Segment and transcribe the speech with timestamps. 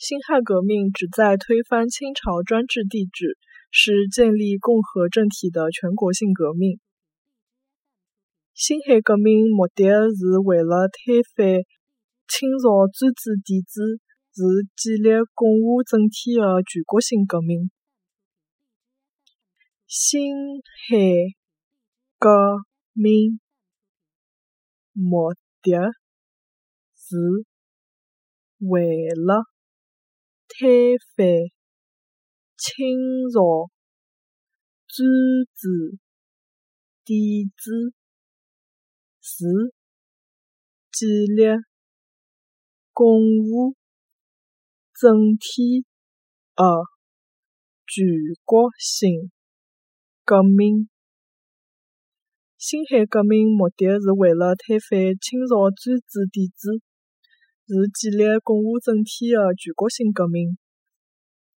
[0.00, 3.36] 辛亥革命旨在推翻清朝专制帝制，
[3.70, 6.80] 是建立共和政体的全国性革命。
[8.54, 11.64] 辛亥革命目的是为了推翻
[12.26, 14.00] 清朝专制帝制，
[14.32, 17.70] 是建立共和政体的全国性革命。
[19.86, 20.32] 辛
[20.88, 20.96] 亥
[22.18, 22.30] 革
[22.94, 23.38] 命
[24.94, 25.92] 目的
[26.96, 27.18] 是
[28.60, 29.44] 为了
[30.58, 31.26] 推翻
[32.56, 33.70] 清朝
[34.88, 35.06] 专
[35.54, 35.98] 制
[37.04, 37.94] 帝制，
[39.20, 39.44] 是
[40.90, 41.62] 建立
[42.92, 43.06] 共
[43.48, 43.74] 和
[45.00, 45.86] 政体
[46.56, 46.64] 的
[47.86, 48.04] 全
[48.44, 49.30] 国性
[50.24, 50.90] 革命。
[52.58, 56.82] 辛亥革命目的是为了推翻清朝专制帝制，
[57.72, 60.58] 是建立共和政体的全国性革命。